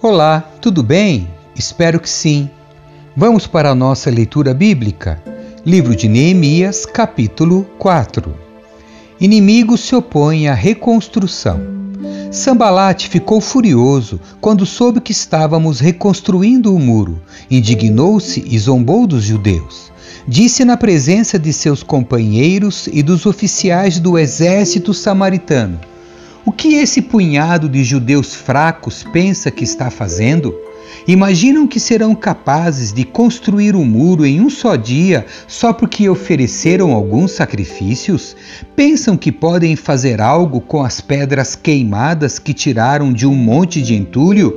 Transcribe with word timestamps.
Olá, 0.00 0.40
tudo 0.60 0.82
bem? 0.82 1.28
Espero 1.54 2.00
que 2.00 2.08
sim. 2.08 2.48
Vamos 3.16 3.46
para 3.46 3.70
a 3.70 3.74
nossa 3.74 4.08
leitura 4.10 4.54
bíblica. 4.54 5.22
Livro 5.66 5.94
de 5.94 6.08
Neemias, 6.08 6.86
capítulo 6.86 7.64
4. 7.78 8.34
Inimigos 9.20 9.80
se 9.80 9.94
opõem 9.94 10.48
à 10.48 10.54
reconstrução. 10.54 11.77
Sambalate 12.30 13.08
ficou 13.08 13.40
furioso 13.40 14.20
quando 14.40 14.66
soube 14.66 15.00
que 15.00 15.12
estávamos 15.12 15.80
reconstruindo 15.80 16.74
o 16.74 16.78
muro. 16.78 17.22
Indignou-se 17.50 18.44
e 18.46 18.58
zombou 18.58 19.06
dos 19.06 19.24
judeus. 19.24 19.90
Disse 20.26 20.62
na 20.62 20.76
presença 20.76 21.38
de 21.38 21.52
seus 21.54 21.82
companheiros 21.82 22.86
e 22.92 23.02
dos 23.02 23.24
oficiais 23.24 23.98
do 23.98 24.18
exército 24.18 24.92
samaritano: 24.92 25.80
o 26.44 26.52
que 26.52 26.74
esse 26.74 27.00
punhado 27.00 27.66
de 27.68 27.82
judeus 27.82 28.34
fracos 28.34 29.02
pensa 29.10 29.50
que 29.50 29.64
está 29.64 29.90
fazendo? 29.90 30.54
Imaginam 31.06 31.66
que 31.66 31.80
serão 31.80 32.14
capazes 32.14 32.92
de 32.92 33.04
construir 33.04 33.74
um 33.74 33.84
muro 33.84 34.26
em 34.26 34.40
um 34.40 34.50
só 34.50 34.76
dia 34.76 35.26
só 35.46 35.72
porque 35.72 36.08
ofereceram 36.08 36.92
alguns 36.92 37.32
sacrifícios? 37.32 38.36
Pensam 38.76 39.16
que 39.16 39.32
podem 39.32 39.76
fazer 39.76 40.20
algo 40.20 40.60
com 40.60 40.82
as 40.82 41.00
pedras 41.00 41.54
queimadas 41.54 42.38
que 42.38 42.52
tiraram 42.52 43.12
de 43.12 43.26
um 43.26 43.34
monte 43.34 43.80
de 43.82 43.94
entulho? 43.94 44.54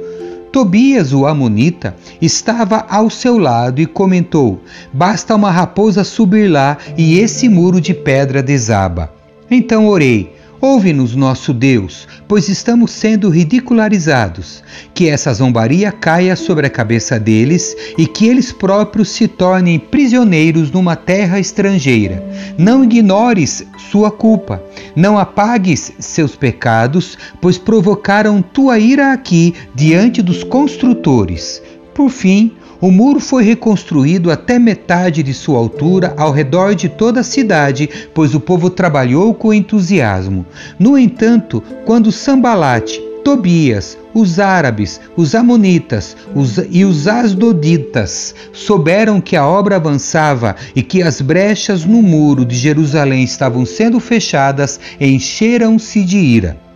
Tobias, 0.52 1.14
o 1.14 1.26
Amonita, 1.26 1.96
estava 2.22 2.86
ao 2.90 3.10
seu 3.10 3.38
lado 3.38 3.80
e 3.80 3.86
comentou: 3.86 4.62
Basta 4.92 5.36
uma 5.36 5.50
raposa 5.50 6.04
subir 6.04 6.50
lá 6.50 6.78
e 6.98 7.20
esse 7.20 7.48
muro 7.48 7.80
de 7.80 7.94
pedra 7.94 8.44
desaba. 8.44 9.14
Então 9.50 9.88
orei. 9.88 10.41
Ouve-nos, 10.62 11.16
nosso 11.16 11.56
Deus, 11.56 12.08
pois 12.28 12.48
estamos 12.48 12.92
sendo 12.92 13.30
ridicularizados. 13.30 14.64
Que 14.94 15.10
essa 15.10 15.34
zombaria 15.34 15.92
caia 15.92 16.36
sobre 16.36 16.68
a 16.68 16.70
cabeça 16.70 17.20
deles 17.20 17.76
e 17.98 18.06
que 18.06 18.28
eles 18.28 18.52
próprios 18.52 19.10
se 19.10 19.28
tornem 19.28 19.80
prisioneiros 19.80 20.70
numa 20.70 20.96
terra 20.96 21.40
estrangeira. 21.40 22.24
Não 22.60 22.84
ignores 22.84 23.66
sua 23.90 24.12
culpa, 24.12 24.62
não 24.96 25.18
apagues 25.18 25.94
seus 25.98 26.36
pecados, 26.36 27.18
pois 27.42 27.58
provocaram 27.58 28.40
tua 28.40 28.78
ira 28.78 29.14
aqui 29.14 29.56
diante 29.74 30.22
dos 30.22 30.44
construtores. 30.44 31.60
Por 31.92 32.12
fim, 32.12 32.52
o 32.82 32.90
muro 32.90 33.20
foi 33.20 33.44
reconstruído 33.44 34.32
até 34.32 34.58
metade 34.58 35.22
de 35.22 35.34
sua 35.34 35.60
altura 35.60 36.14
ao 36.18 36.32
redor 36.32 36.74
de 36.74 36.90
toda 36.90 37.20
a 37.20 37.24
cidade, 37.24 37.88
pois 38.14 38.34
o 38.34 38.40
povo 38.40 38.70
trabalhou 38.70 39.34
com 39.36 39.54
entusiasmo. 39.54 40.46
No 40.80 40.98
entanto, 40.98 41.64
quando 41.86 42.12
Sambalate, 42.12 43.00
Tobias, 43.24 43.98
os 44.16 44.40
árabes, 44.40 45.00
os 45.16 45.36
amonitas 45.36 46.18
os, 46.34 46.58
e 46.72 46.84
os 46.84 47.08
asdoditas 47.08 48.34
souberam 48.52 49.22
que 49.22 49.36
a 49.36 49.46
obra 49.46 49.76
avançava 49.76 50.56
e 50.76 50.82
que 50.82 51.04
as 51.04 51.22
brechas 51.22 51.86
no 51.86 52.02
muro 52.02 52.44
de 52.44 52.56
Jerusalém 52.56 53.24
estavam 53.24 53.64
sendo 53.64 54.00
fechadas, 54.00 54.80
encheram-se 55.00 56.04
de 56.04 56.18
ira. 56.18 56.71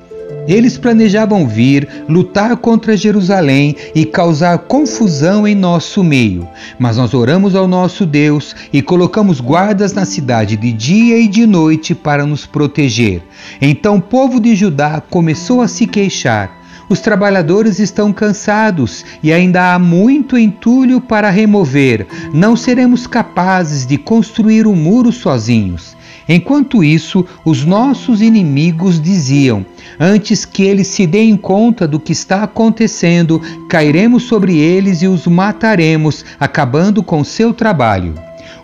Eles 0.47 0.77
planejavam 0.77 1.47
vir, 1.47 1.87
lutar 2.07 2.55
contra 2.57 2.95
Jerusalém 2.95 3.75
e 3.95 4.05
causar 4.05 4.57
confusão 4.59 5.47
em 5.47 5.55
nosso 5.55 6.03
meio. 6.03 6.47
Mas 6.77 6.97
nós 6.97 7.13
oramos 7.13 7.55
ao 7.55 7.67
nosso 7.67 8.05
Deus 8.05 8.55
e 8.71 8.81
colocamos 8.81 9.41
guardas 9.41 9.93
na 9.93 10.05
cidade 10.05 10.55
de 10.55 10.71
dia 10.71 11.17
e 11.17 11.27
de 11.27 11.47
noite 11.47 11.95
para 11.95 12.25
nos 12.25 12.45
proteger. 12.45 13.21
Então 13.61 13.97
o 13.97 14.01
povo 14.01 14.39
de 14.39 14.55
Judá 14.55 15.01
começou 15.01 15.61
a 15.61 15.67
se 15.67 15.87
queixar. 15.87 16.65
Os 16.87 16.99
trabalhadores 16.99 17.79
estão 17.79 18.13
cansados 18.13 19.03
e 19.23 19.33
ainda 19.33 19.73
há 19.73 19.79
muito 19.79 20.37
entulho 20.37 21.01
para 21.01 21.31
remover. 21.31 22.05
Não 22.31 22.55
seremos 22.55 23.07
capazes 23.07 23.87
de 23.87 23.97
construir 23.97 24.67
o 24.67 24.71
um 24.71 24.75
muro 24.75 25.11
sozinhos. 25.11 25.95
Enquanto 26.27 26.83
isso, 26.83 27.25
os 27.45 27.63
nossos 27.63 28.21
inimigos 28.21 28.99
diziam: 28.99 29.65
Antes 29.99 30.43
que 30.43 30.63
eles 30.63 30.87
se 30.87 31.05
deem 31.05 31.37
conta 31.37 31.87
do 31.87 31.99
que 31.99 32.11
está 32.11 32.43
acontecendo, 32.43 33.41
cairemos 33.69 34.23
sobre 34.23 34.57
eles 34.57 35.01
e 35.01 35.07
os 35.07 35.27
mataremos, 35.27 36.25
acabando 36.39 37.03
com 37.03 37.23
seu 37.23 37.53
trabalho. 37.53 38.15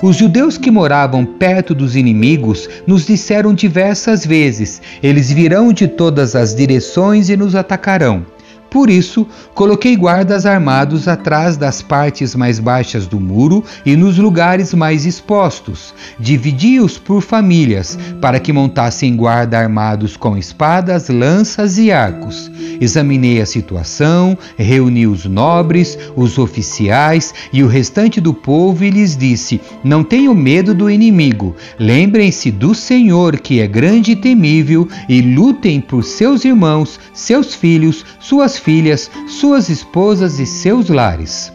Os 0.02 0.16
judeus 0.16 0.58
que 0.58 0.72
moravam 0.72 1.24
perto 1.24 1.76
dos 1.76 1.96
inimigos 1.96 2.68
nos 2.88 3.06
disseram 3.06 3.54
diversas 3.54 4.26
vezes: 4.26 4.82
eles 5.04 5.32
virão 5.32 5.72
de 5.72 5.88
todas 5.88 6.36
as 6.36 6.56
direções 6.56 7.30
e 7.30 7.38
nos 7.38 7.54
atacarão. 7.54 8.26
Por 8.72 8.90
isso, 8.90 9.28
coloquei 9.54 9.98
guardas 9.98 10.46
armados 10.46 11.06
atrás 11.06 11.58
das 11.58 11.82
partes 11.82 12.34
mais 12.34 12.58
baixas 12.58 13.06
do 13.06 13.20
muro 13.20 13.62
e 13.86 13.98
nos 13.98 14.18
lugares 14.18 14.74
mais 14.74 15.06
expostos. 15.06 15.94
Dividi-os 16.18 16.98
por 16.98 17.22
famílias, 17.22 18.00
para 18.22 18.40
que 18.40 18.54
montassem 18.54 19.14
guarda 19.14 19.60
armados 19.60 20.16
com 20.16 20.38
espadas, 20.38 21.10
lanças 21.10 21.78
e 21.78 21.92
arcos. 21.92 22.50
Examinei 22.80 23.42
a 23.42 23.46
situação, 23.46 24.38
reuni 24.56 25.06
os 25.06 25.26
nobres, 25.26 26.00
os 26.16 26.38
oficiais 26.38 27.34
e 27.52 27.62
o 27.64 27.68
restante 27.68 28.22
do 28.22 28.34
povo 28.34 28.86
e 28.86 28.90
lhes 28.90 29.18
disse: 29.18 29.60
Não 29.84 30.02
tenham 30.02 30.34
medo 30.34 30.74
do 30.74 30.90
inimigo. 30.90 31.58
Lembrem-se 31.78 32.50
do 32.50 32.74
Senhor, 32.74 33.38
que 33.38 33.60
é 33.60 33.68
grande 33.68 34.14
e 34.14 34.16
temível, 34.16 34.88
e 35.10 35.22
lutem 35.22 35.82
por 35.82 36.06
seus 36.06 36.46
irmãos, 36.46 36.98
seus 37.14 37.54
filhos, 37.54 38.06
suas 38.18 38.61
filhas, 38.62 39.10
suas 39.28 39.70
esposas 39.70 40.40
e 40.40 40.46
seus 40.46 40.90
lares. 40.90 41.52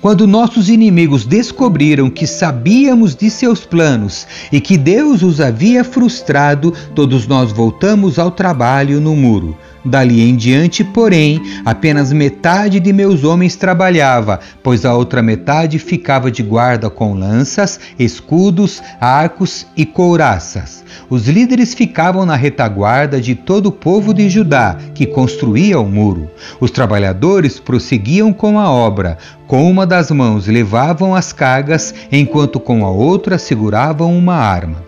Quando 0.00 0.26
nossos 0.26 0.68
inimigos 0.68 1.24
descobriram 1.24 2.08
que 2.08 2.26
sabíamos 2.26 3.14
de 3.14 3.30
seus 3.30 3.64
planos 3.64 4.26
e 4.52 4.60
que 4.60 4.76
Deus 4.76 5.22
os 5.22 5.40
havia 5.40 5.82
frustrado, 5.82 6.72
todos 6.94 7.26
nós 7.26 7.50
voltamos 7.50 8.18
ao 8.18 8.30
trabalho 8.30 9.00
no 9.00 9.14
muro. 9.16 9.56
Dali 9.84 10.28
em 10.28 10.36
diante, 10.36 10.82
porém, 10.82 11.40
apenas 11.64 12.12
metade 12.12 12.80
de 12.80 12.92
meus 12.92 13.24
homens 13.24 13.56
trabalhava, 13.56 14.40
pois 14.62 14.84
a 14.84 14.94
outra 14.94 15.22
metade 15.22 15.78
ficava 15.78 16.30
de 16.30 16.42
guarda 16.42 16.90
com 16.90 17.14
lanças, 17.14 17.78
escudos, 17.98 18.82
arcos 19.00 19.66
e 19.76 19.86
couraças. 19.86 20.84
Os 21.08 21.28
líderes 21.28 21.74
ficavam 21.74 22.26
na 22.26 22.34
retaguarda 22.34 23.20
de 23.20 23.34
todo 23.34 23.66
o 23.66 23.72
povo 23.72 24.12
de 24.12 24.28
Judá, 24.28 24.76
que 24.94 25.06
construía 25.06 25.78
o 25.78 25.88
muro. 25.88 26.28
Os 26.60 26.70
trabalhadores 26.70 27.60
prosseguiam 27.60 28.32
com 28.32 28.58
a 28.58 28.70
obra. 28.70 29.16
Com 29.46 29.70
uma 29.70 29.86
das 29.86 30.10
mãos 30.10 30.46
levavam 30.46 31.14
as 31.14 31.32
cargas, 31.32 31.94
enquanto 32.10 32.58
com 32.58 32.84
a 32.84 32.90
outra 32.90 33.38
seguravam 33.38 34.16
uma 34.16 34.34
arma. 34.34 34.87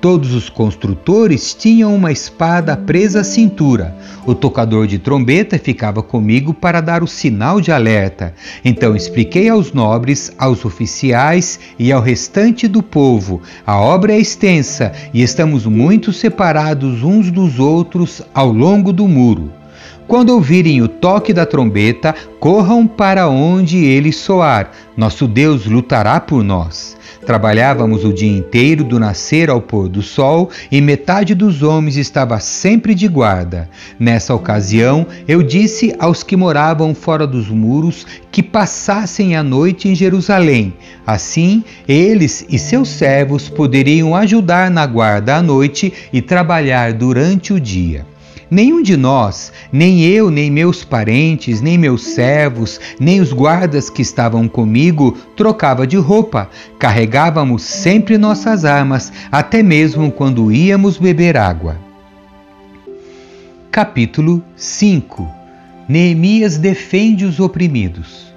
Todos 0.00 0.32
os 0.32 0.48
construtores 0.48 1.52
tinham 1.52 1.94
uma 1.94 2.10
espada 2.10 2.74
presa 2.74 3.20
à 3.20 3.24
cintura. 3.24 3.94
O 4.24 4.34
tocador 4.34 4.86
de 4.86 4.98
trombeta 4.98 5.58
ficava 5.58 6.02
comigo 6.02 6.54
para 6.54 6.80
dar 6.80 7.02
o 7.02 7.06
sinal 7.06 7.60
de 7.60 7.70
alerta. 7.70 8.34
Então 8.64 8.96
expliquei 8.96 9.50
aos 9.50 9.74
nobres, 9.74 10.32
aos 10.38 10.64
oficiais 10.64 11.60
e 11.78 11.92
ao 11.92 12.00
restante 12.00 12.66
do 12.66 12.82
povo: 12.82 13.42
a 13.66 13.78
obra 13.78 14.14
é 14.14 14.18
extensa 14.18 14.90
e 15.12 15.22
estamos 15.22 15.66
muito 15.66 16.14
separados 16.14 17.02
uns 17.02 17.30
dos 17.30 17.58
outros 17.58 18.22
ao 18.32 18.50
longo 18.50 18.94
do 18.94 19.06
muro. 19.06 19.59
Quando 20.10 20.30
ouvirem 20.30 20.82
o 20.82 20.88
toque 20.88 21.32
da 21.32 21.46
trombeta, 21.46 22.12
corram 22.40 22.84
para 22.84 23.28
onde 23.28 23.76
ele 23.76 24.10
soar. 24.10 24.72
Nosso 24.96 25.28
Deus 25.28 25.66
lutará 25.66 26.18
por 26.18 26.42
nós. 26.42 26.96
Trabalhávamos 27.24 28.04
o 28.04 28.12
dia 28.12 28.36
inteiro, 28.36 28.82
do 28.82 28.98
nascer 28.98 29.48
ao 29.48 29.62
pôr 29.62 29.88
do 29.88 30.02
sol, 30.02 30.50
e 30.68 30.80
metade 30.80 31.32
dos 31.32 31.62
homens 31.62 31.96
estava 31.96 32.40
sempre 32.40 32.92
de 32.92 33.06
guarda. 33.06 33.70
Nessa 34.00 34.34
ocasião, 34.34 35.06
eu 35.28 35.44
disse 35.44 35.94
aos 35.96 36.24
que 36.24 36.36
moravam 36.36 36.92
fora 36.92 37.24
dos 37.24 37.48
muros 37.48 38.04
que 38.32 38.42
passassem 38.42 39.36
a 39.36 39.44
noite 39.44 39.88
em 39.88 39.94
Jerusalém. 39.94 40.74
Assim, 41.06 41.62
eles 41.86 42.44
e 42.50 42.58
seus 42.58 42.88
servos 42.88 43.48
poderiam 43.48 44.16
ajudar 44.16 44.72
na 44.72 44.84
guarda 44.86 45.36
à 45.36 45.42
noite 45.42 45.92
e 46.12 46.20
trabalhar 46.20 46.94
durante 46.94 47.52
o 47.52 47.60
dia. 47.60 48.09
Nenhum 48.50 48.82
de 48.82 48.96
nós, 48.96 49.52
nem 49.72 50.02
eu, 50.02 50.30
nem 50.30 50.50
meus 50.50 50.82
parentes, 50.82 51.60
nem 51.60 51.78
meus 51.78 52.02
servos, 52.02 52.80
nem 52.98 53.20
os 53.20 53.32
guardas 53.32 53.88
que 53.88 54.02
estavam 54.02 54.48
comigo, 54.48 55.12
trocava 55.36 55.86
de 55.86 55.96
roupa. 55.96 56.50
Carregávamos 56.78 57.62
sempre 57.62 58.18
nossas 58.18 58.64
armas, 58.64 59.12
até 59.30 59.62
mesmo 59.62 60.10
quando 60.10 60.50
íamos 60.50 60.98
beber 60.98 61.36
água. 61.36 61.78
Capítulo 63.70 64.42
5 64.56 65.28
Neemias 65.88 66.58
defende 66.58 67.24
os 67.24 67.38
oprimidos. 67.38 68.32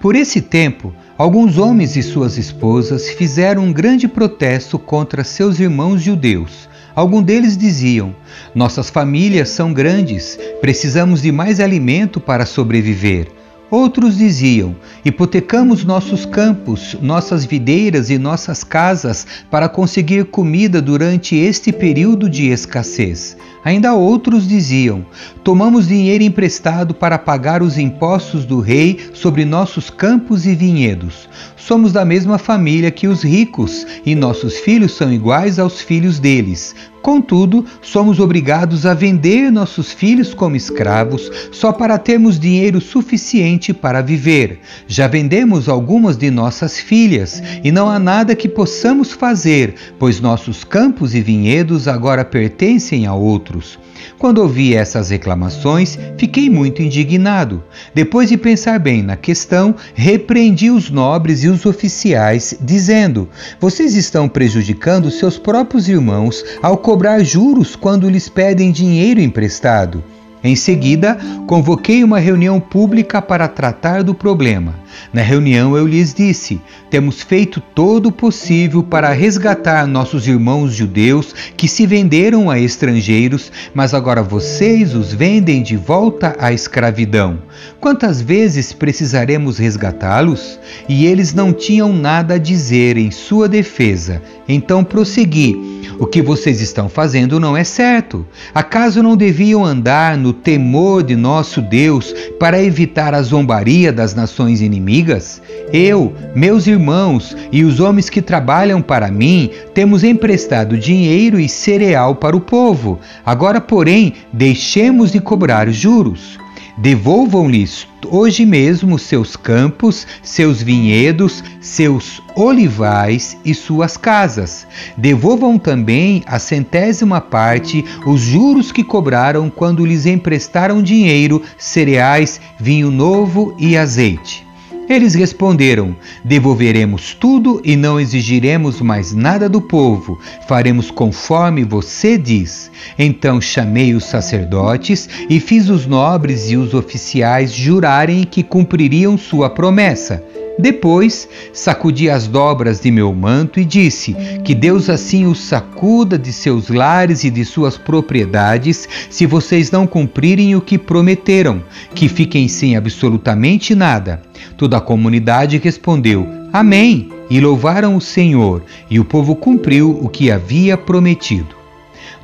Por 0.00 0.14
esse 0.14 0.40
tempo, 0.40 0.94
Alguns 1.18 1.58
homens 1.58 1.96
e 1.96 2.02
suas 2.02 2.38
esposas 2.38 3.10
fizeram 3.10 3.64
um 3.64 3.72
grande 3.72 4.06
protesto 4.06 4.78
contra 4.78 5.24
seus 5.24 5.58
irmãos 5.58 6.00
judeus. 6.00 6.68
Alguns 6.98 7.22
deles 7.22 7.56
diziam: 7.56 8.12
Nossas 8.52 8.90
famílias 8.90 9.50
são 9.50 9.72
grandes, 9.72 10.36
precisamos 10.60 11.22
de 11.22 11.30
mais 11.30 11.60
alimento 11.60 12.18
para 12.18 12.44
sobreviver. 12.44 13.37
Outros 13.70 14.16
diziam: 14.16 14.74
hipotecamos 15.04 15.84
nossos 15.84 16.24
campos, 16.24 16.96
nossas 17.02 17.44
videiras 17.44 18.08
e 18.08 18.16
nossas 18.16 18.64
casas 18.64 19.26
para 19.50 19.68
conseguir 19.68 20.24
comida 20.24 20.80
durante 20.80 21.36
este 21.36 21.70
período 21.70 22.30
de 22.30 22.48
escassez. 22.48 23.36
Ainda 23.62 23.92
outros 23.92 24.48
diziam: 24.48 25.04
tomamos 25.44 25.86
dinheiro 25.86 26.24
emprestado 26.24 26.94
para 26.94 27.18
pagar 27.18 27.62
os 27.62 27.76
impostos 27.76 28.46
do 28.46 28.58
rei 28.58 29.10
sobre 29.12 29.44
nossos 29.44 29.90
campos 29.90 30.46
e 30.46 30.54
vinhedos. 30.54 31.28
Somos 31.54 31.92
da 31.92 32.06
mesma 32.06 32.38
família 32.38 32.90
que 32.90 33.06
os 33.06 33.22
ricos 33.22 33.86
e 34.06 34.14
nossos 34.14 34.56
filhos 34.56 34.92
são 34.92 35.12
iguais 35.12 35.58
aos 35.58 35.82
filhos 35.82 36.18
deles. 36.18 36.74
Contudo, 37.02 37.64
somos 37.80 38.18
obrigados 38.18 38.84
a 38.84 38.92
vender 38.92 39.50
nossos 39.50 39.92
filhos 39.92 40.34
como 40.34 40.56
escravos 40.56 41.30
só 41.52 41.72
para 41.72 41.98
termos 41.98 42.38
dinheiro 42.38 42.80
suficiente 42.80 43.72
para 43.72 44.02
viver. 44.02 44.60
Já 44.86 45.06
vendemos 45.06 45.68
algumas 45.68 46.16
de 46.16 46.30
nossas 46.30 46.78
filhas 46.78 47.42
e 47.62 47.70
não 47.70 47.88
há 47.88 47.98
nada 47.98 48.34
que 48.34 48.48
possamos 48.48 49.12
fazer, 49.12 49.74
pois 49.98 50.20
nossos 50.20 50.64
campos 50.64 51.14
e 51.14 51.20
vinhedos 51.20 51.86
agora 51.86 52.24
pertencem 52.24 53.06
a 53.06 53.14
outros. 53.14 53.78
Quando 54.18 54.38
ouvi 54.38 54.74
essas 54.74 55.10
reclamações, 55.10 55.98
fiquei 56.16 56.50
muito 56.50 56.82
indignado. 56.82 57.62
Depois 57.94 58.28
de 58.28 58.36
pensar 58.36 58.78
bem 58.78 59.02
na 59.02 59.16
questão, 59.16 59.74
repreendi 59.94 60.70
os 60.70 60.90
nobres 60.90 61.44
e 61.44 61.48
os 61.48 61.64
oficiais, 61.66 62.56
dizendo: 62.60 63.28
Vocês 63.60 63.94
estão 63.94 64.28
prejudicando 64.28 65.10
seus 65.10 65.38
próprios 65.38 65.88
irmãos 65.88 66.44
ao 66.62 66.78
cobrar 66.88 67.22
juros 67.22 67.76
quando 67.76 68.08
lhes 68.08 68.30
pedem 68.30 68.72
dinheiro 68.72 69.20
emprestado. 69.20 70.02
Em 70.42 70.56
seguida, 70.56 71.18
convoquei 71.46 72.02
uma 72.02 72.18
reunião 72.18 72.58
pública 72.58 73.20
para 73.20 73.46
tratar 73.46 74.02
do 74.02 74.14
problema. 74.14 74.74
Na 75.12 75.20
reunião, 75.20 75.76
eu 75.76 75.86
lhes 75.86 76.14
disse: 76.14 76.62
Temos 76.88 77.20
feito 77.20 77.60
todo 77.60 78.06
o 78.06 78.12
possível 78.12 78.82
para 78.82 79.12
resgatar 79.12 79.86
nossos 79.86 80.26
irmãos 80.26 80.72
judeus 80.72 81.34
que 81.58 81.68
se 81.68 81.86
venderam 81.86 82.48
a 82.48 82.58
estrangeiros, 82.58 83.52
mas 83.74 83.92
agora 83.92 84.22
vocês 84.22 84.94
os 84.94 85.12
vendem 85.12 85.62
de 85.62 85.76
volta 85.76 86.34
à 86.38 86.54
escravidão. 86.54 87.38
Quantas 87.78 88.22
vezes 88.22 88.72
precisaremos 88.72 89.58
resgatá-los? 89.58 90.58
E 90.88 91.04
eles 91.04 91.34
não 91.34 91.52
tinham 91.52 91.92
nada 91.92 92.36
a 92.36 92.38
dizer 92.38 92.96
em 92.96 93.10
sua 93.10 93.46
defesa. 93.46 94.22
Então 94.48 94.82
prossegui. 94.82 95.77
O 96.00 96.06
que 96.06 96.22
vocês 96.22 96.60
estão 96.60 96.88
fazendo 96.88 97.40
não 97.40 97.56
é 97.56 97.64
certo. 97.64 98.24
Acaso 98.54 99.02
não 99.02 99.16
deviam 99.16 99.64
andar 99.64 100.16
no 100.16 100.32
temor 100.32 101.02
de 101.02 101.16
nosso 101.16 101.60
Deus 101.60 102.14
para 102.38 102.62
evitar 102.62 103.14
a 103.14 103.22
zombaria 103.22 103.92
das 103.92 104.14
nações 104.14 104.60
inimigas? 104.60 105.42
Eu, 105.72 106.14
meus 106.36 106.68
irmãos 106.68 107.36
e 107.50 107.64
os 107.64 107.80
homens 107.80 108.08
que 108.08 108.22
trabalham 108.22 108.80
para 108.80 109.10
mim 109.10 109.50
temos 109.74 110.04
emprestado 110.04 110.78
dinheiro 110.78 111.40
e 111.40 111.48
cereal 111.48 112.14
para 112.14 112.36
o 112.36 112.40
povo. 112.40 113.00
Agora, 113.26 113.60
porém, 113.60 114.14
deixemos 114.32 115.10
de 115.10 115.20
cobrar 115.20 115.68
juros. 115.68 116.38
Devolvam-lhes 116.78 117.88
hoje 118.06 118.46
mesmo 118.46 118.98
seus 118.98 119.34
campos, 119.34 120.06
seus 120.22 120.62
vinhedos, 120.62 121.42
seus 121.60 122.22
olivais 122.36 123.36
e 123.44 123.52
suas 123.52 123.96
casas. 123.96 124.64
Devolvam 124.96 125.58
também 125.58 126.22
a 126.24 126.38
centésima 126.38 127.20
parte 127.20 127.84
os 128.06 128.20
juros 128.20 128.70
que 128.70 128.84
cobraram 128.84 129.50
quando 129.50 129.84
lhes 129.84 130.06
emprestaram 130.06 130.80
dinheiro, 130.80 131.42
cereais, 131.58 132.40
vinho 132.60 132.92
novo 132.92 133.54
e 133.58 133.76
azeite. 133.76 134.47
Eles 134.88 135.14
responderam: 135.14 135.94
Devolveremos 136.24 137.14
tudo 137.14 137.60
e 137.64 137.76
não 137.76 138.00
exigiremos 138.00 138.80
mais 138.80 139.12
nada 139.12 139.48
do 139.48 139.60
povo, 139.60 140.18
faremos 140.46 140.90
conforme 140.90 141.62
você 141.62 142.16
diz. 142.16 142.70
Então 142.98 143.40
chamei 143.40 143.94
os 143.94 144.04
sacerdotes 144.04 145.08
e 145.28 145.38
fiz 145.40 145.68
os 145.68 145.86
nobres 145.86 146.50
e 146.50 146.56
os 146.56 146.72
oficiais 146.72 147.52
jurarem 147.52 148.24
que 148.24 148.42
cumpririam 148.42 149.18
sua 149.18 149.50
promessa. 149.50 150.24
Depois 150.58 151.28
sacudi 151.52 152.10
as 152.10 152.26
dobras 152.26 152.80
de 152.80 152.90
meu 152.90 153.14
manto 153.14 153.60
e 153.60 153.64
disse: 153.64 154.16
Que 154.44 154.54
Deus 154.54 154.90
assim 154.90 155.24
os 155.24 155.38
sacuda 155.38 156.18
de 156.18 156.32
seus 156.32 156.68
lares 156.68 157.22
e 157.22 157.30
de 157.30 157.44
suas 157.44 157.78
propriedades, 157.78 158.88
se 159.08 159.24
vocês 159.24 159.70
não 159.70 159.86
cumprirem 159.86 160.56
o 160.56 160.60
que 160.60 160.76
prometeram, 160.76 161.62
que 161.94 162.08
fiquem 162.08 162.48
sem 162.48 162.76
absolutamente 162.76 163.74
nada. 163.74 164.20
Toda 164.56 164.78
a 164.78 164.80
comunidade 164.80 165.58
respondeu: 165.58 166.26
Amém! 166.52 167.10
E 167.30 167.40
louvaram 167.40 167.94
o 167.94 168.00
Senhor, 168.00 168.62
e 168.90 168.98
o 168.98 169.04
povo 169.04 169.36
cumpriu 169.36 169.90
o 170.02 170.08
que 170.08 170.30
havia 170.30 170.76
prometido. 170.76 171.57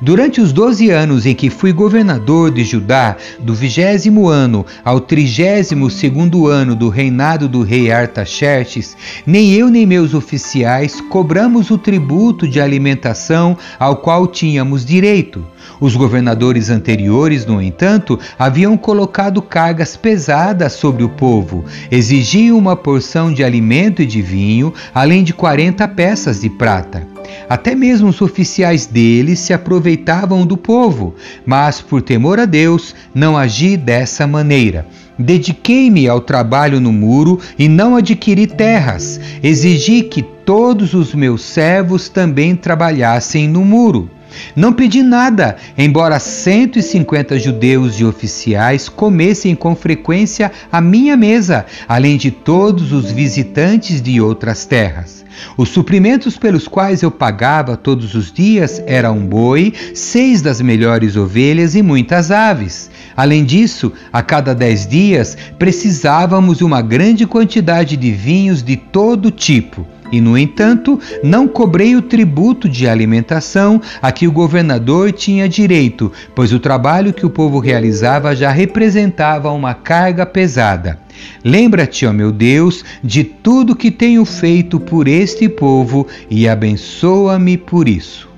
Durante 0.01 0.41
os 0.41 0.51
doze 0.51 0.89
anos 0.89 1.25
em 1.25 1.33
que 1.33 1.49
fui 1.49 1.71
governador 1.71 2.51
de 2.51 2.65
Judá, 2.65 3.15
do 3.39 3.55
vigésimo 3.55 4.27
ano 4.27 4.65
ao 4.83 4.99
trigésimo 4.99 5.89
segundo 5.89 6.47
ano 6.47 6.75
do 6.75 6.89
reinado 6.89 7.47
do 7.47 7.63
rei 7.63 7.89
Artaxerxes, 7.89 8.97
nem 9.25 9.53
eu 9.53 9.69
nem 9.69 9.85
meus 9.85 10.13
oficiais 10.13 10.99
cobramos 10.99 11.71
o 11.71 11.77
tributo 11.77 12.45
de 12.45 12.59
alimentação 12.59 13.57
ao 13.79 13.95
qual 13.95 14.27
tínhamos 14.27 14.85
direito. 14.85 15.45
Os 15.79 15.95
governadores 15.95 16.69
anteriores, 16.69 17.45
no 17.45 17.61
entanto, 17.61 18.19
haviam 18.37 18.75
colocado 18.75 19.41
cargas 19.41 19.95
pesadas 19.95 20.73
sobre 20.73 21.05
o 21.05 21.09
povo, 21.09 21.63
exigiam 21.89 22.57
uma 22.57 22.75
porção 22.75 23.33
de 23.33 23.45
alimento 23.45 24.01
e 24.01 24.05
de 24.05 24.21
vinho, 24.21 24.73
além 24.93 25.23
de 25.23 25.33
quarenta 25.33 25.87
peças 25.87 26.41
de 26.41 26.49
prata. 26.49 27.14
Até 27.49 27.75
mesmo 27.75 28.09
os 28.09 28.21
oficiais 28.21 28.85
deles 28.85 29.39
se 29.39 29.53
aproveitavam 29.53 30.45
do 30.45 30.57
povo, 30.57 31.15
mas 31.45 31.81
por 31.81 32.01
temor 32.01 32.39
a 32.39 32.45
Deus 32.45 32.95
não 33.13 33.37
agi 33.37 33.77
dessa 33.77 34.25
maneira. 34.25 34.87
Dediquei-me 35.17 36.07
ao 36.09 36.19
trabalho 36.19 36.81
no 36.81 36.91
muro 36.91 37.39
e 37.57 37.69
não 37.69 37.95
adquiri 37.95 38.47
terras. 38.47 39.19
Exigi 39.41 40.03
que 40.03 40.21
todos 40.21 40.93
os 40.93 41.13
meus 41.13 41.41
servos 41.41 42.09
também 42.09 42.55
trabalhassem 42.55 43.47
no 43.47 43.63
muro. 43.63 44.09
Não 44.55 44.73
pedi 44.73 45.01
nada, 45.03 45.55
embora 45.77 46.19
150 46.19 47.37
judeus 47.39 47.99
e 47.99 48.05
oficiais 48.05 48.89
comessem 48.89 49.55
com 49.55 49.75
frequência 49.75 50.51
à 50.71 50.79
minha 50.81 51.15
mesa, 51.17 51.65
além 51.87 52.17
de 52.17 52.31
todos 52.31 52.91
os 52.91 53.11
visitantes 53.11 54.01
de 54.01 54.19
outras 54.21 54.65
terras. 54.65 55.25
Os 55.57 55.69
suprimentos 55.69 56.37
pelos 56.37 56.67
quais 56.67 57.01
eu 57.01 57.11
pagava 57.11 57.75
todos 57.75 58.15
os 58.15 58.31
dias 58.31 58.81
era 58.85 59.11
um 59.11 59.25
boi, 59.25 59.73
seis 59.93 60.41
das 60.41 60.61
melhores 60.61 61.15
ovelhas 61.15 61.75
e 61.75 61.81
muitas 61.81 62.31
aves. 62.31 62.89
Além 63.15 63.43
disso, 63.45 63.91
a 64.11 64.21
cada 64.21 64.53
dez 64.53 64.87
dias 64.87 65.37
precisávamos 65.57 66.61
uma 66.61 66.81
grande 66.81 67.25
quantidade 67.25 67.95
de 67.95 68.11
vinhos 68.11 68.61
de 68.61 68.75
todo 68.75 69.31
tipo. 69.31 69.85
E, 70.15 70.21
no 70.21 70.37
entanto, 70.37 70.97
não 71.21 71.45
cobrei 71.45 71.93
o 71.93 72.01
tributo 72.01 72.69
de 72.69 72.87
alimentação 72.87 73.81
a 74.01 74.13
que 74.13 74.25
o 74.25 74.31
governador 74.31 75.11
tinha 75.11 75.49
direito, 75.49 76.09
pois 76.33 76.53
o 76.53 76.59
trabalho 76.59 77.11
que 77.11 77.25
o 77.25 77.29
povo 77.29 77.59
realizava 77.59 78.33
já 78.33 78.49
representava 78.49 79.51
uma 79.51 79.73
carga 79.73 80.25
pesada. 80.25 80.97
Lembra-te, 81.43 82.05
ó 82.05 82.13
meu 82.13 82.31
Deus, 82.31 82.85
de 83.03 83.25
tudo 83.25 83.75
que 83.75 83.91
tenho 83.91 84.23
feito 84.23 84.79
por 84.79 85.05
este 85.05 85.49
povo 85.49 86.07
e 86.29 86.47
abençoa-me 86.47 87.57
por 87.57 87.89
isso. 87.89 88.29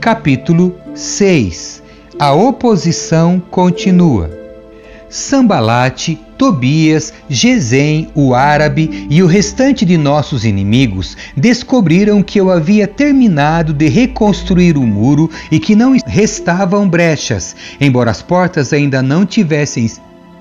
Capítulo 0.00 0.74
6 0.94 1.82
A 2.18 2.32
oposição 2.32 3.38
continua. 3.50 4.47
Sambalate, 5.10 6.18
Tobias, 6.36 7.12
Gesem, 7.28 8.08
o 8.14 8.34
árabe 8.34 9.06
e 9.10 9.22
o 9.22 9.26
restante 9.26 9.84
de 9.84 9.96
nossos 9.96 10.44
inimigos 10.44 11.16
descobriram 11.36 12.22
que 12.22 12.38
eu 12.38 12.50
havia 12.50 12.86
terminado 12.86 13.72
de 13.72 13.88
reconstruir 13.88 14.76
o 14.76 14.86
muro 14.86 15.30
e 15.50 15.58
que 15.58 15.74
não 15.74 15.96
restavam 16.06 16.88
brechas, 16.88 17.56
embora 17.80 18.10
as 18.10 18.22
portas 18.22 18.72
ainda 18.72 19.02
não 19.02 19.26
tivessem 19.26 19.84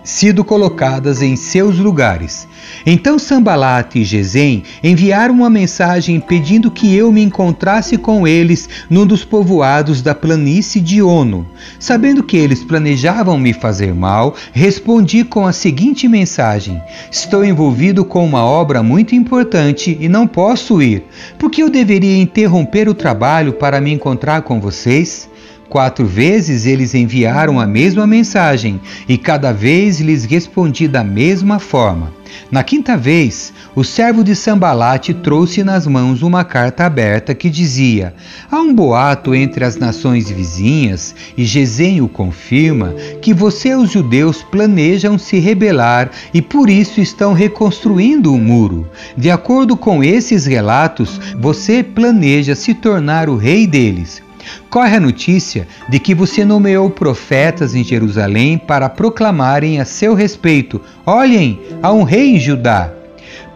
sido 0.07 0.41
colocadas 0.41 1.21
em 1.21 1.35
seus 1.35 1.77
lugares. 1.77 2.47
Então 2.85 3.19
Sambalate 3.19 3.99
e 3.99 4.05
Gesem 4.05 4.63
enviaram 4.81 5.33
uma 5.33 5.49
mensagem 5.49 6.17
pedindo 6.17 6.71
que 6.71 6.95
eu 6.95 7.11
me 7.11 7.21
encontrasse 7.21 7.97
com 7.97 8.25
eles 8.25 8.69
num 8.89 9.05
dos 9.05 9.25
povoados 9.25 10.01
da 10.01 10.15
planície 10.15 10.79
de 10.79 11.01
Ono. 11.01 11.45
Sabendo 11.77 12.23
que 12.23 12.37
eles 12.37 12.63
planejavam 12.63 13.37
me 13.37 13.51
fazer 13.51 13.93
mal, 13.93 14.33
respondi 14.53 15.25
com 15.25 15.45
a 15.45 15.51
seguinte 15.51 16.07
mensagem: 16.07 16.81
Estou 17.11 17.43
envolvido 17.43 18.05
com 18.05 18.25
uma 18.25 18.45
obra 18.45 18.81
muito 18.81 19.13
importante 19.13 19.97
e 19.99 20.07
não 20.07 20.25
posso 20.25 20.81
ir. 20.81 21.03
Por 21.37 21.51
que 21.51 21.61
eu 21.61 21.69
deveria 21.69 22.17
interromper 22.17 22.87
o 22.87 22.93
trabalho 22.93 23.51
para 23.51 23.81
me 23.81 23.91
encontrar 23.91 24.41
com 24.43 24.61
vocês? 24.61 25.27
Quatro 25.69 26.05
vezes 26.05 26.65
eles 26.65 26.95
enviaram 26.95 27.59
a 27.59 27.67
mesma 27.67 28.07
mensagem 28.07 28.79
e 29.07 29.17
cada 29.17 29.51
vez 29.51 29.99
lhes 29.99 30.23
respondi 30.23 30.87
da 30.87 31.03
mesma 31.03 31.59
forma. 31.59 32.13
Na 32.49 32.63
quinta 32.63 32.95
vez, 32.95 33.53
o 33.75 33.83
servo 33.83 34.23
de 34.23 34.35
Sambalate 34.35 35.13
trouxe 35.13 35.63
nas 35.63 35.85
mãos 35.85 36.21
uma 36.21 36.43
carta 36.43 36.85
aberta 36.85 37.35
que 37.35 37.49
dizia: 37.49 38.13
Há 38.49 38.59
um 38.59 38.73
boato 38.73 39.35
entre 39.35 39.65
as 39.65 39.75
nações 39.75 40.29
vizinhas, 40.29 41.13
e 41.37 41.43
Gesem 41.43 42.01
o 42.01 42.07
confirma, 42.07 42.93
que 43.21 43.33
você 43.33 43.75
os 43.75 43.91
judeus 43.91 44.43
planejam 44.43 45.17
se 45.17 45.39
rebelar 45.39 46.09
e 46.33 46.41
por 46.41 46.69
isso 46.69 47.01
estão 47.01 47.33
reconstruindo 47.33 48.33
o 48.33 48.37
muro. 48.37 48.87
De 49.17 49.29
acordo 49.29 49.75
com 49.75 50.03
esses 50.03 50.45
relatos, 50.45 51.19
você 51.37 51.83
planeja 51.83 52.55
se 52.55 52.73
tornar 52.73 53.29
o 53.29 53.35
rei 53.35 53.67
deles. 53.67 54.26
Corre 54.69 54.97
a 54.97 54.99
notícia 54.99 55.67
de 55.89 55.99
que 55.99 56.13
você 56.13 56.43
nomeou 56.43 56.89
profetas 56.89 57.75
em 57.75 57.83
Jerusalém 57.83 58.57
para 58.57 58.89
proclamarem 58.89 59.79
a 59.79 59.85
seu 59.85 60.13
respeito: 60.13 60.81
Olhem, 61.05 61.59
há 61.81 61.91
um 61.91 62.03
rei 62.03 62.35
em 62.35 62.39
Judá. 62.39 62.91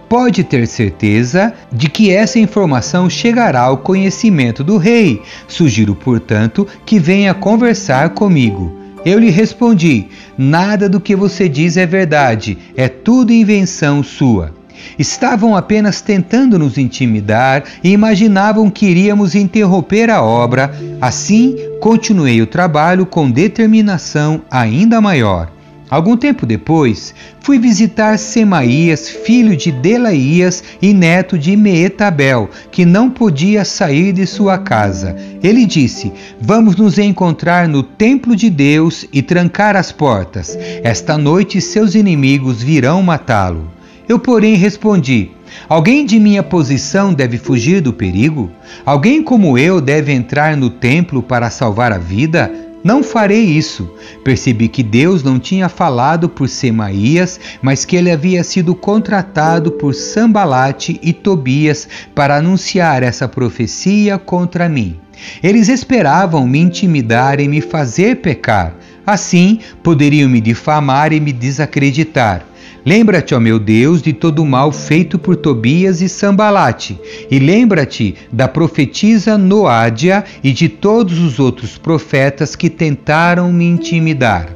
Pode 0.07 0.43
ter 0.43 0.67
certeza 0.67 1.53
de 1.71 1.89
que 1.89 2.11
essa 2.11 2.37
informação 2.37 3.09
chegará 3.09 3.61
ao 3.61 3.77
conhecimento 3.77 4.61
do 4.61 4.77
rei. 4.77 5.21
Sugiro, 5.47 5.95
portanto, 5.95 6.67
que 6.85 6.99
venha 6.99 7.33
conversar 7.33 8.09
comigo. 8.09 8.75
Eu 9.05 9.17
lhe 9.17 9.29
respondi: 9.29 10.07
Nada 10.37 10.89
do 10.89 10.99
que 10.99 11.15
você 11.15 11.47
diz 11.47 11.77
é 11.77 11.85
verdade, 11.85 12.57
é 12.75 12.87
tudo 12.87 13.31
invenção 13.31 14.03
sua. 14.03 14.53
Estavam 14.97 15.55
apenas 15.55 16.01
tentando 16.01 16.57
nos 16.59 16.77
intimidar 16.77 17.63
e 17.83 17.91
imaginavam 17.91 18.69
que 18.69 18.85
iríamos 18.85 19.35
interromper 19.35 20.09
a 20.09 20.21
obra. 20.21 20.71
Assim, 20.99 21.55
continuei 21.79 22.41
o 22.41 22.47
trabalho 22.47 23.05
com 23.05 23.29
determinação 23.29 24.41
ainda 24.49 25.01
maior. 25.01 25.51
Algum 25.91 26.15
tempo 26.15 26.45
depois, 26.45 27.13
fui 27.41 27.59
visitar 27.59 28.17
Semaías, 28.17 29.09
filho 29.09 29.57
de 29.57 29.73
Delaías 29.73 30.63
e 30.81 30.93
neto 30.93 31.37
de 31.37 31.53
Meetabel, 31.57 32.49
que 32.71 32.85
não 32.85 33.09
podia 33.09 33.65
sair 33.65 34.13
de 34.13 34.25
sua 34.25 34.57
casa. 34.57 35.17
Ele 35.43 35.65
disse: 35.65 36.13
Vamos 36.39 36.77
nos 36.77 36.97
encontrar 36.97 37.67
no 37.67 37.83
templo 37.83 38.37
de 38.37 38.49
Deus 38.49 39.05
e 39.11 39.21
trancar 39.21 39.75
as 39.75 39.91
portas. 39.91 40.57
Esta 40.81 41.17
noite 41.17 41.59
seus 41.59 41.93
inimigos 41.93 42.63
virão 42.63 43.03
matá-lo. 43.03 43.80
Eu, 44.11 44.19
porém, 44.19 44.55
respondi: 44.55 45.31
Alguém 45.69 46.05
de 46.05 46.19
minha 46.19 46.43
posição 46.43 47.13
deve 47.13 47.37
fugir 47.37 47.79
do 47.79 47.93
perigo? 47.93 48.51
Alguém 48.85 49.23
como 49.23 49.57
eu 49.57 49.79
deve 49.79 50.11
entrar 50.11 50.57
no 50.57 50.69
templo 50.69 51.23
para 51.23 51.49
salvar 51.49 51.93
a 51.93 51.97
vida? 51.97 52.51
Não 52.83 53.01
farei 53.01 53.39
isso. 53.45 53.89
Percebi 54.21 54.67
que 54.67 54.83
Deus 54.83 55.23
não 55.23 55.39
tinha 55.39 55.69
falado 55.69 56.27
por 56.27 56.49
Semaías, 56.49 57.39
mas 57.61 57.85
que 57.85 57.95
ele 57.95 58.11
havia 58.11 58.43
sido 58.43 58.75
contratado 58.75 59.71
por 59.71 59.95
Sambalate 59.95 60.99
e 61.01 61.13
Tobias 61.13 61.87
para 62.13 62.35
anunciar 62.35 63.03
essa 63.03 63.29
profecia 63.29 64.17
contra 64.17 64.67
mim. 64.67 64.99
Eles 65.41 65.69
esperavam 65.69 66.45
me 66.45 66.59
intimidar 66.59 67.39
e 67.39 67.47
me 67.47 67.61
fazer 67.61 68.17
pecar. 68.17 68.75
Assim, 69.07 69.59
poderiam 69.81 70.29
me 70.29 70.41
difamar 70.41 71.13
e 71.13 71.19
me 71.21 71.31
desacreditar. 71.31 72.50
Lembra-te, 72.83 73.35
ó 73.35 73.39
meu 73.39 73.59
Deus, 73.59 74.01
de 74.01 74.11
todo 74.11 74.41
o 74.41 74.45
mal 74.45 74.71
feito 74.71 75.19
por 75.19 75.35
Tobias 75.35 76.01
e 76.01 76.09
Sambalate, 76.09 76.99
e 77.29 77.37
lembra-te 77.37 78.15
da 78.31 78.47
profetisa 78.47 79.37
Noádia 79.37 80.23
e 80.43 80.51
de 80.51 80.67
todos 80.67 81.19
os 81.19 81.39
outros 81.39 81.77
profetas 81.77 82.55
que 82.55 82.71
tentaram 82.71 83.53
me 83.53 83.65
intimidar. 83.65 84.49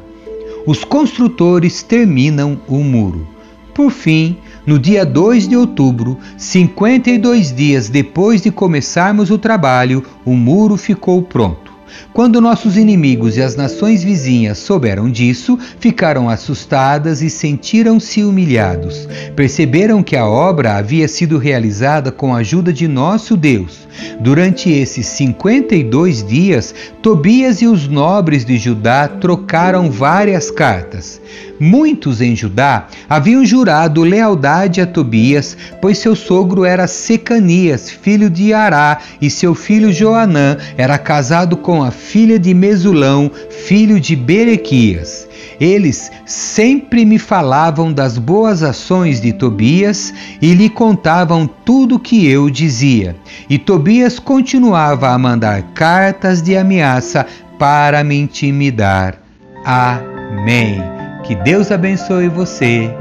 Os 0.65 0.84
construtores 0.84 1.84
terminam 1.84 2.60
o 2.67 2.77
muro. 2.77 3.27
Por 3.75 3.91
fim, 3.91 4.38
no 4.65 4.79
dia 4.79 5.05
2 5.05 5.48
de 5.48 5.55
outubro, 5.55 6.17
52 6.36 7.53
dias 7.53 7.89
depois 7.89 8.41
de 8.41 8.50
começarmos 8.50 9.29
o 9.29 9.38
trabalho, 9.38 10.03
o 10.25 10.34
muro 10.34 10.77
ficou 10.77 11.22
pronto. 11.22 11.64
Quando 12.13 12.42
nossos 12.42 12.77
inimigos 12.77 13.38
e 13.38 13.42
as 13.42 13.56
nações 13.56 14.04
vizinhas 14.04 14.58
souberam 14.58 15.10
disso, 15.10 15.58
ficaram 15.80 16.30
assustadas 16.30 17.22
e 17.22 17.30
sentiram-se 17.30 18.24
humilhados. 18.24 19.08
Perceberam 19.36 20.01
que 20.01 20.15
a 20.15 20.25
obra 20.25 20.75
havia 20.75 21.08
sido 21.08 21.38
realizada 21.38 22.12
com 22.12 22.34
a 22.34 22.39
ajuda 22.39 22.72
de 22.72 22.88
nosso 22.88 23.36
Deus. 23.36 23.86
Durante 24.20 24.70
esses 24.70 25.06
52 25.08 26.25
dias, 26.25 26.74
Tobias 27.01 27.62
e 27.62 27.68
os 27.68 27.88
nobres 27.88 28.44
de 28.46 28.58
Judá 28.58 29.08
trocaram 29.08 29.89
várias 29.89 30.51
cartas. 30.51 31.22
Muitos 31.60 32.22
em 32.22 32.36
Judá 32.36 32.88
haviam 33.10 33.46
jurado 33.46 34.04
lealdade 34.04 34.82
a 34.82 34.88
Tobias, 34.88 35.56
pois 35.82 35.98
seu 35.98 36.16
sogro 36.16 36.66
era 36.66 36.88
Secanias, 36.88 37.90
filho 37.90 38.30
de 38.30 38.54
Ará, 38.54 39.00
e 39.22 39.30
seu 39.30 39.56
filho 39.56 39.92
Joanã 39.94 40.58
era 40.78 40.98
casado 40.98 41.56
com 41.56 41.82
a 41.84 41.92
filha 41.92 42.38
de 42.38 42.54
Mesulão, 42.54 43.32
filho 43.50 44.00
de 44.00 44.16
Berequias. 44.16 45.28
Eles 45.60 46.12
sempre 46.26 47.06
me 47.06 47.18
falavam 47.18 47.94
das 47.94 48.18
boas 48.18 48.62
ações 48.62 49.22
de 49.22 49.32
Tobias 49.32 50.14
e 50.42 50.54
lhe 50.54 50.70
contavam 50.70 51.48
tudo 51.48 51.96
o 51.96 52.00
que 52.00 52.28
eu 52.28 52.50
dizia. 52.50 53.16
E 53.50 53.58
Tobias 53.58 54.20
continuava 54.20 55.10
a 55.10 55.18
mandar 55.18 55.62
cartas 55.74 56.42
de 56.42 56.58
ameaça 56.58 57.26
para 57.58 58.04
me 58.04 58.18
intimidar. 58.18 59.18
Amém. 59.64 60.95
Que 61.25 61.36
Deus 61.36 61.72
abençoe 61.72 62.29
você. 62.29 62.94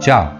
Tchau. 0.00 0.37